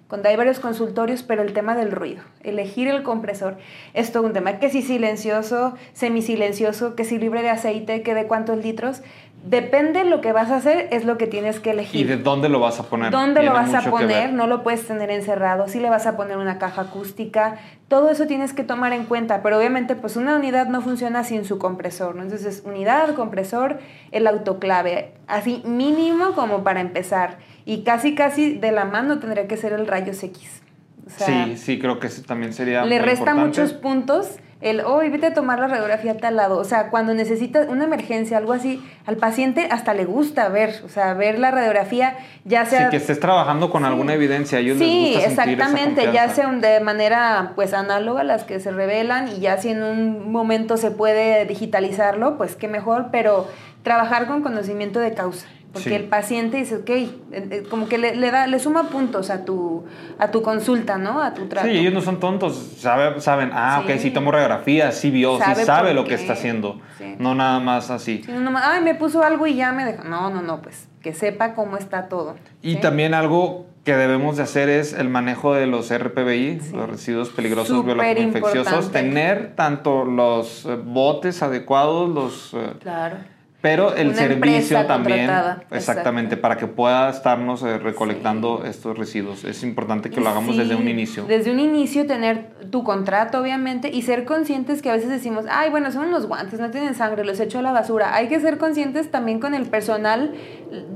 [0.09, 3.59] cuando hay varios consultorios, pero el tema del ruido, elegir el compresor,
[3.93, 8.27] es todo un tema, que si silencioso, semisilencioso, que si libre de aceite, que de
[8.27, 9.03] cuántos litros,
[9.45, 12.01] Depende lo que vas a hacer, es lo que tienes que elegir.
[12.01, 13.13] ¿Y de dónde lo vas a poner?
[13.13, 14.33] ¿Dónde lo vas a poner?
[14.33, 15.69] No lo puedes tener encerrado.
[15.69, 17.57] Si le vas a poner una caja acústica.
[17.87, 19.43] Todo eso tienes que tomar en cuenta.
[19.43, 22.25] Pero obviamente, pues una unidad no funciona sin su compresor, ¿no?
[22.25, 23.79] Entonces, unidad, compresor,
[24.11, 25.13] el autoclave.
[25.29, 27.39] Así mínimo como para empezar.
[27.65, 30.63] Y casi, casi de la mano tendría que ser el rayos X.
[31.07, 32.85] sí, sí, creo que también sería.
[32.85, 36.59] Le resta muchos puntos el, hoy vete a tomar la radiografía a tal lado.
[36.59, 40.89] O sea, cuando necesitas una emergencia, algo así, al paciente hasta le gusta ver, o
[40.89, 42.87] sea, ver la radiografía, ya sea...
[42.87, 47.73] Sí, que estés trabajando con alguna evidencia, ellos sí, exactamente, ya sea de manera, pues,
[47.73, 52.57] análoga, las que se revelan, y ya si en un momento se puede digitalizarlo, pues
[52.57, 53.47] qué mejor, pero
[53.83, 55.47] trabajar con conocimiento de causa.
[55.73, 59.29] Porque el paciente dice, ok, eh, eh, como que le, le, da, le suma puntos
[59.29, 59.85] a tu,
[60.19, 61.23] a tu consulta, ¿no?
[61.23, 61.69] A tu trato.
[61.69, 65.57] Sí, ellos no son tontos, saben, saben ah, ok, si tomo radiografía, sí vio, sabe
[65.57, 66.81] sí sabe lo que está haciendo.
[67.19, 68.25] No nada más así.
[68.29, 70.05] no ay, me puso algo y ya me dejó.
[70.05, 72.37] No, no, no, pues que sepa cómo está todo.
[72.63, 77.29] Y también algo que debemos de hacer es el manejo de los RPBI, los residuos
[77.31, 82.55] peligrosos biológicos infecciosos, tener tanto los botes adecuados, los...
[82.55, 83.17] Eh, claro
[83.61, 85.29] pero el servicio también,
[85.73, 89.43] exactamente, para que pueda estarnos eh, recolectando estos residuos.
[89.45, 91.25] Es importante que lo hagamos desde un inicio.
[91.25, 95.71] Desde un inicio tener tu contrato, obviamente, y ser conscientes que a veces decimos, ay,
[95.71, 98.15] bueno, son unos guantes, no tienen sangre, los echo a la basura.
[98.15, 100.35] Hay que ser conscientes también con el personal,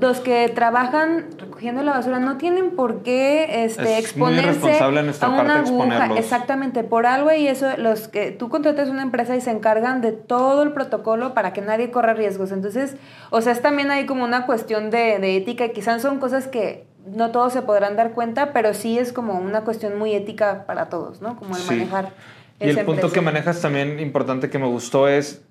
[0.00, 1.26] los que trabajan
[1.62, 6.18] recogiendo la basura, no tienen por qué este, exponerse a una aguja.
[6.18, 10.10] Exactamente, por algo y eso, los que tú contratas una empresa y se encargan de
[10.10, 12.96] todo el protocolo para que nadie corra riesgos entonces,
[13.30, 16.48] o sea, es también hay como una cuestión de, de ética y quizás son cosas
[16.48, 20.64] que no todos se podrán dar cuenta, pero sí es como una cuestión muy ética
[20.66, 21.36] para todos, ¿no?
[21.36, 22.12] Como el manejar.
[22.58, 25.42] Y el punto que manejas también importante que me gustó es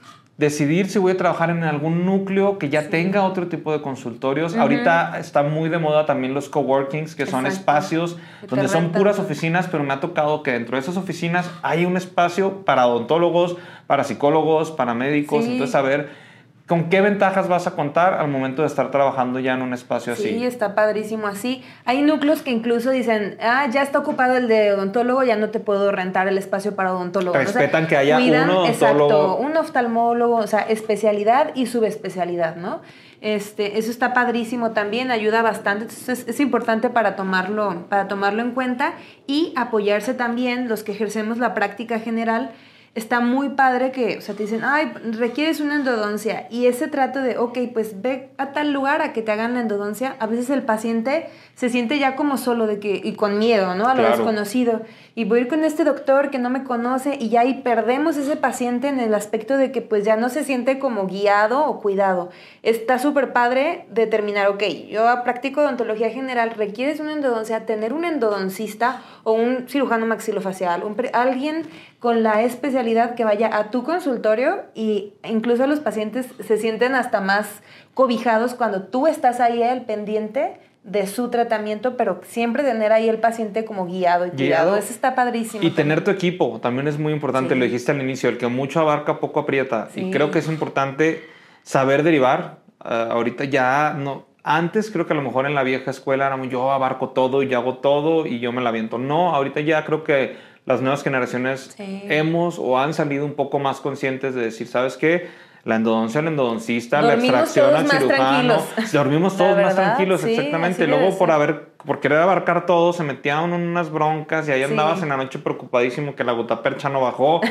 [0.41, 4.55] decidir si voy a trabajar en algún núcleo que ya tenga otro tipo de consultorios.
[4.55, 8.17] Ahorita está muy de moda también los coworkings, que son espacios
[8.49, 11.95] donde son puras oficinas, pero me ha tocado que dentro de esas oficinas hay un
[11.95, 15.45] espacio para odontólogos, para psicólogos, para médicos.
[15.45, 16.30] Entonces, a ver
[16.71, 20.13] ¿Con qué ventajas vas a contar al momento de estar trabajando ya en un espacio
[20.13, 20.29] así?
[20.29, 21.65] Sí, está padrísimo así.
[21.83, 25.59] Hay núcleos que incluso dicen, ah, ya está ocupado el de odontólogo, ya no te
[25.59, 27.37] puedo rentar el espacio para odontólogo.
[27.37, 28.67] Respetan que haya un odontólogo.
[28.67, 32.81] Exacto, un oftalmólogo, o sea, especialidad y subespecialidad, ¿no?
[33.19, 38.41] Este, eso está padrísimo también, ayuda bastante, entonces es, es, importante para tomarlo, para tomarlo
[38.41, 38.93] en cuenta
[39.27, 42.51] y apoyarse también los que ejercemos la práctica general
[42.93, 46.47] está muy padre que, o sea, te dicen, ay, requieres una endodoncia.
[46.49, 49.61] Y ese trato de, ok, pues ve a tal lugar a que te hagan la
[49.61, 53.75] endodoncia, a veces el paciente se siente ya como solo de que, y con miedo,
[53.75, 53.87] ¿no?
[53.87, 54.81] A lo desconocido.
[55.15, 58.17] Y voy a ir con este doctor que no me conoce y ya ahí perdemos
[58.17, 61.79] ese paciente en el aspecto de que pues ya no se siente como guiado o
[61.81, 62.29] cuidado.
[62.63, 69.01] Está súper padre determinar, ok, yo practico odontología general, requieres una endodoncia, tener un endodoncista
[69.23, 71.67] o un cirujano maxilofacial, un, alguien
[71.99, 72.80] con la especialidad
[73.15, 77.47] que vaya a tu consultorio y incluso los pacientes se sienten hasta más
[77.93, 83.19] cobijados cuando tú estás ahí al pendiente de su tratamiento, pero siempre tener ahí el
[83.19, 84.75] paciente como guiado y guiado.
[84.75, 85.63] Eso está padrísimo.
[85.63, 88.79] Y tener tu equipo también es muy importante, lo dijiste al inicio, el que mucho
[88.79, 89.89] abarca, poco aprieta.
[89.95, 91.23] Y creo que es importante
[91.61, 92.57] saber derivar.
[92.79, 96.49] Ah, ahorita ya no, antes creo que a lo mejor en la vieja escuela éramos
[96.49, 98.97] yo abarco todo y yo hago todo y yo me la viento.
[98.97, 103.79] No, ahorita ya creo que las nuevas generaciones hemos o han salido un poco más
[103.79, 105.27] conscientes de decir, ¿sabes qué?
[105.63, 108.57] La endodoncia al endodoncista, la extracción al cirujano.
[108.91, 110.87] Dormimos todos más tranquilos, exactamente.
[110.87, 115.09] Luego, por haber, por querer abarcar todo, se metían unas broncas y ahí andabas en
[115.09, 117.41] la noche preocupadísimo que la percha no bajó,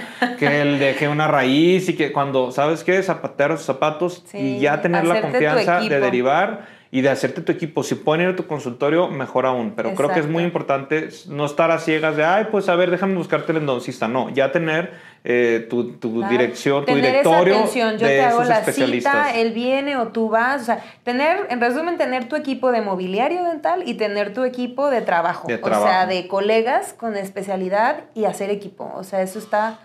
[0.40, 3.00] que él dejé una raíz y que cuando, ¿sabes qué?
[3.00, 7.84] Zapatear sus zapatos y ya tener la confianza de derivar y de hacerte tu equipo.
[7.84, 9.74] Si pueden ir a tu consultorio, mejor aún.
[9.76, 12.90] Pero creo que es muy importante no estar a ciegas de, ay, pues a ver,
[12.90, 14.08] déjame buscarte el endodoncista.
[14.08, 19.52] No, ya tener eh, tu, tu dirección, tu directorio Yo te hago la cita, él
[19.52, 20.62] viene o tú vas.
[20.62, 24.90] O sea, tener, en resumen, tener tu equipo de mobiliario dental y tener tu equipo
[24.90, 25.46] de trabajo.
[25.46, 25.84] De trabajo.
[25.84, 28.90] O sea, de colegas con especialidad y hacer equipo.
[28.96, 29.78] O sea, eso está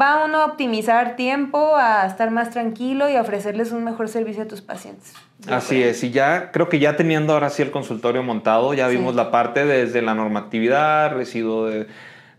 [0.00, 4.42] Va uno a optimizar tiempo, a estar más tranquilo y a ofrecerles un mejor servicio
[4.42, 5.12] a tus pacientes.
[5.48, 9.14] Así es, y ya creo que ya teniendo ahora sí el consultorio montado, ya vimos
[9.14, 11.86] la parte desde la normatividad, residuo de,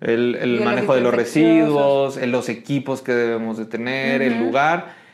[0.02, 5.05] el, manejo de los residuos, los equipos que debemos de tener, el lugar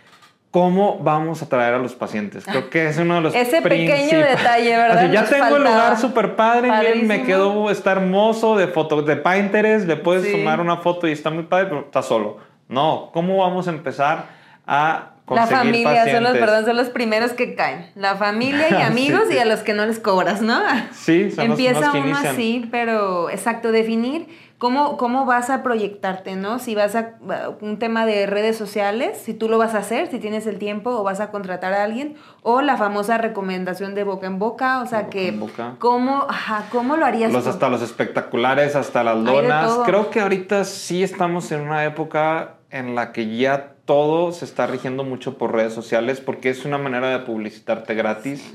[0.52, 2.44] cómo vamos a traer a los pacientes.
[2.46, 5.12] Creo que es uno de los Ese pequeño detalle, ¿verdad?
[5.12, 9.88] ya tengo el lugar súper padre, bien, me quedó, está hermoso de foto, de Pinterest,
[9.88, 12.38] le puedes tomar una foto y está muy padre, pero está solo.
[12.68, 14.26] No, ¿cómo vamos a empezar
[14.68, 17.90] a conseguir La familia son los, perdón, son los primeros que caen.
[17.96, 20.62] La familia y amigos y a los que no les cobras, ¿no?
[20.92, 24.28] Sí, son Empieza los, que uno así, pero exacto, definir
[24.62, 26.60] ¿Cómo, ¿Cómo vas a proyectarte, no?
[26.60, 27.15] Si vas a
[27.62, 30.91] un tema de redes sociales, si tú lo vas a hacer, si tienes el tiempo
[30.91, 34.86] o vas a contratar a alguien, o la famosa recomendación de boca en boca, o
[34.86, 35.36] sea que
[35.80, 36.28] ¿cómo,
[36.71, 37.34] ¿cómo lo harías?
[37.34, 39.80] Los, hasta los espectaculares, hasta las lonas.
[39.84, 44.67] Creo que ahorita sí estamos en una época en la que ya todo se está
[44.67, 48.54] rigiendo mucho por redes sociales porque es una manera de publicitarte gratis.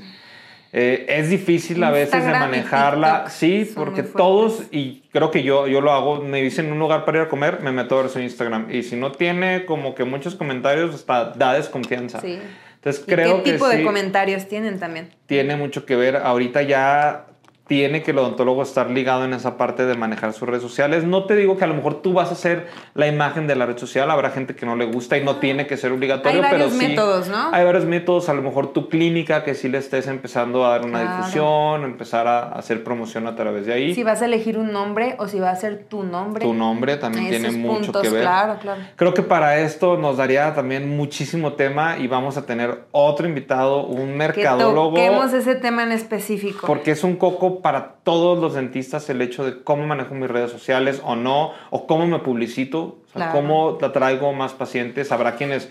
[0.79, 5.81] Eh, es difícil a veces de manejarla, sí, porque todos, y creo que yo, yo
[5.81, 8.19] lo hago, me dicen un lugar para ir a comer, me meto a ver su
[8.19, 8.69] Instagram.
[8.69, 12.21] Y si no tiene como que muchos comentarios, hasta da desconfianza.
[12.21, 12.37] Sí.
[12.75, 15.09] Entonces creo ¿Qué tipo de comentarios tienen también?
[15.25, 16.17] Tiene mucho que ver.
[16.17, 17.25] Ahorita ya
[17.67, 21.03] tiene que el odontólogo estar ligado en esa parte de manejar sus redes sociales.
[21.03, 23.65] No te digo que a lo mejor tú vas a ser la imagen de la
[23.65, 26.51] red social, habrá gente que no le gusta y no tiene que ser obligatorio, Hay
[26.51, 26.87] varios pero sí.
[26.87, 27.49] métodos, ¿no?
[27.53, 30.85] Hay varios métodos, a lo mejor tu clínica que sí le estés empezando a dar
[30.85, 31.17] una Claro.
[31.17, 33.93] difusión, empezar a hacer promoción a través de ahí.
[33.93, 36.45] Si vas a elegir un nombre o si va a ser tu nombre.
[36.45, 38.21] Tu nombre también tiene mucho puntos, que ver.
[38.21, 38.81] Claro, claro.
[38.95, 43.85] Creo que para esto nos daría también muchísimo tema y vamos a tener otro invitado,
[43.85, 44.89] un Que mercadólogo.
[44.95, 46.65] toquemos ese tema en específico.
[46.65, 50.51] Porque es un coco para todos los dentistas el hecho de cómo manejo mis redes
[50.51, 53.31] sociales o no, o cómo me publicito, o sea, Claro.
[53.33, 55.11] cómo traigo más pacientes.
[55.11, 55.69] Habrá quienes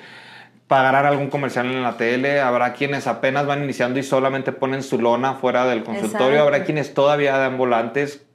[0.69, 5.01] pagarán algún comercial en la tele, habrá quienes apenas van iniciando y solamente ponen su
[5.01, 6.43] lona fuera del consultorio, Exacto.
[6.43, 8.26] habrá quienes todavía dan volantes.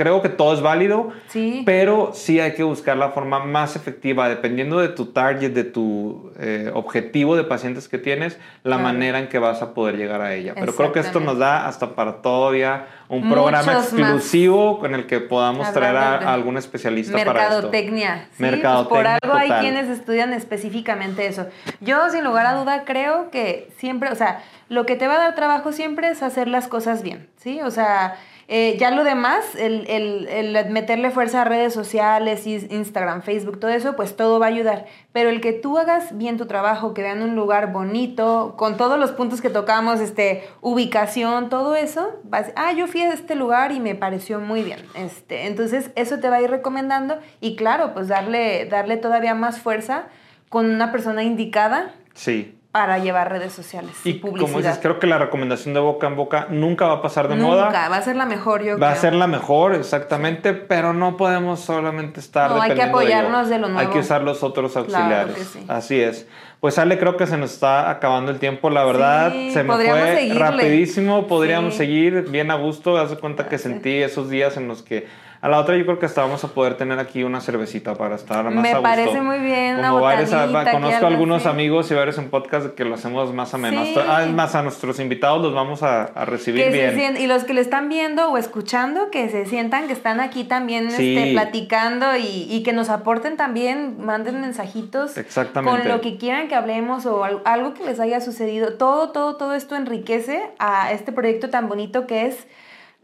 [0.00, 1.62] Creo que todo es válido, Sí.
[1.66, 6.32] pero sí hay que buscar la forma más efectiva, dependiendo de tu target, de tu
[6.40, 8.82] eh, objetivo de pacientes que tienes, la Claro.
[8.82, 10.54] manera en que vas a poder llegar a ella.
[10.54, 13.92] Pero creo que esto nos da hasta para todavía un Muchos programa más.
[13.92, 17.32] exclusivo con el que podamos traer a, algún especialista para esto.
[17.34, 18.16] Mercadotecnia.
[18.20, 21.46] Sí, pues Mercadotecnia por algo hay quienes estudian específicamente eso.
[21.82, 24.40] Yo, sin lugar a duda, creo que siempre, o sea,
[24.70, 27.60] lo que te va a dar trabajo siempre es hacer las cosas bien, ¿sí?
[27.60, 28.14] O sea,
[28.52, 33.70] eh, ya lo demás, el, el- el meterle fuerza a redes sociales, Instagram, Facebook, todo
[33.70, 34.86] eso, pues todo va a ayudar.
[35.12, 38.98] Pero el que tú hagas bien tu trabajo, que vean un lugar bonito, con todos
[38.98, 43.70] los puntos que tocamos, este, ubicación, todo eso, vas, ah, yo fui a este lugar
[43.70, 44.80] y me pareció muy bien.
[44.96, 49.60] Este, entonces, eso te va a ir recomendando y claro, pues darle, darle todavía más
[49.60, 50.06] fuerza
[50.48, 52.56] con una persona indicada Sí.
[52.72, 54.46] Para llevar redes sociales y, Y publicidad.
[54.46, 57.34] como dices, creo que la recomendación de boca en boca nunca va a pasar de
[57.34, 57.88] Nunca, moda.
[57.88, 59.00] va a ser la mejor, yo Va a creo.
[59.00, 63.48] ser la mejor, exactamente, pero no podemos solamente estar No, hay que dependiendo de apoyarnos
[63.48, 63.92] de lo Hay nuevo.
[63.92, 65.34] que usar los otros Claro auxiliares.
[65.34, 65.64] que sí.
[65.66, 66.28] Así es.
[66.60, 69.32] Pues Ale, creo que se nos está acabando el tiempo, la verdad.
[69.32, 70.38] Sí, se me fue seguirle.
[70.38, 71.78] rapidísimo, podríamos Sí.
[71.78, 72.98] seguir bien a gusto.
[72.98, 75.08] Haz de cuenta que sentí esos días en los que
[75.42, 78.16] a la otra yo creo que hasta vamos a poder tener aquí una cervecita para
[78.16, 78.82] estar más Me a gusto.
[78.82, 80.24] parece muy bien, una Como aquí,
[80.70, 81.48] conozco algunos así.
[81.48, 83.84] amigos y varios en podcast que lo hacemos más ameno.
[83.84, 83.94] Sí.
[84.06, 87.16] Ah, es más, a nuestros invitados los vamos a, a recibir Que bien.
[87.16, 90.90] y los que lo están viendo o escuchando, que se sientan que están aquí también
[90.90, 91.16] Sí.
[91.16, 95.80] este, platicando y, y que nos aporten también, manden mensajitos Exactamente.
[95.80, 98.74] con lo que quieran que hablemos o al- algo que les haya sucedido.
[98.74, 102.46] Todo, todo, todo esto enriquece a este proyecto tan bonito que es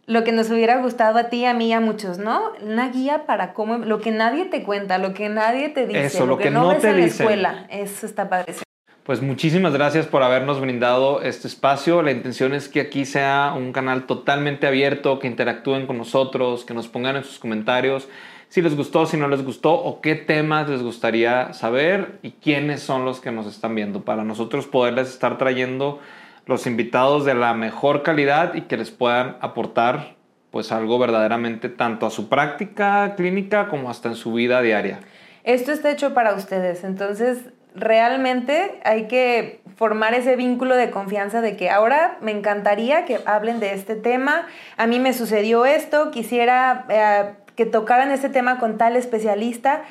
[0.07, 2.53] lo que nos hubiera gustado a ti, a mí y a muchos, ¿no?
[2.63, 6.27] Una guía para cómo, lo que nadie te cuenta, lo que nadie te dice, Eso,
[6.27, 7.27] lo que no, no ves te en la dicen.
[7.27, 7.67] escuela.
[7.71, 8.55] Eso está padre.
[9.03, 12.03] Pues muchísimas gracias por habernos brindado este espacio.
[12.03, 16.75] La intención es que aquí sea un canal totalmente abierto, que interactúen con nosotros, que
[16.75, 18.09] nos pongan en sus comentarios
[18.49, 22.81] si les gustó, si no les gustó o qué temas les gustaría saber y quiénes
[22.81, 26.01] son los que nos están viendo para nosotros poderles estar trayendo
[26.47, 30.17] los invitados de la mejor calidad y que les puedan aportar
[30.51, 35.01] pues algo verdaderamente tanto a su práctica clínica como hasta en su vida diaria.
[35.45, 41.57] Esto está hecho para ustedes, entonces realmente hay que formar ese vínculo de confianza de
[41.57, 46.87] que ahora me encantaría que hablen de este tema, a mí me sucedió esto, quisiera
[46.89, 49.83] eh, que tocaran este tema con tal especialista.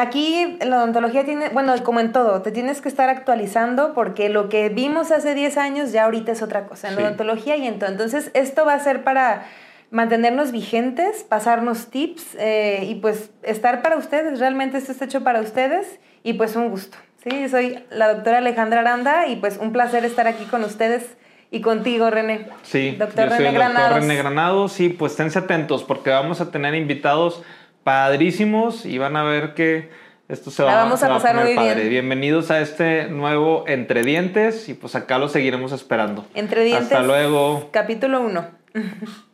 [0.00, 4.48] Aquí la odontología tiene, bueno, como en todo, te tienes que estar actualizando porque lo
[4.48, 7.00] que vimos hace 10 años ya ahorita es otra cosa, en Sí.
[7.00, 7.90] la odontología y en todo.
[7.90, 9.46] Entonces, esto va a ser para
[9.90, 14.38] mantenernos vigentes, pasarnos tips eh, y pues estar para ustedes.
[14.38, 16.96] Realmente esto está hecho para ustedes y pues un gusto.
[17.24, 21.16] Sí, soy la doctora Alejandra Aranda y pues un placer estar aquí con ustedes
[21.50, 22.46] y contigo, René.
[22.62, 24.00] Sí, Doctor yo soy René el doctor Granados.
[24.00, 24.72] René Granados.
[24.72, 27.42] Sí, pues esténse atentos porque vamos a tener invitados
[27.88, 29.88] padrísimos y van a ver que
[30.28, 31.74] esto se La va, vamos a va pasar poner muy bien.
[31.74, 31.88] padre.
[31.88, 36.26] Bienvenidos a este nuevo Entre Dientes y pues acá lo seguiremos esperando.
[36.34, 36.92] Entre dientes.
[36.92, 37.70] Hasta luego.
[37.72, 38.46] Capítulo 1.